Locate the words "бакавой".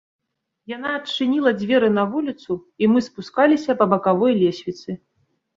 3.93-4.31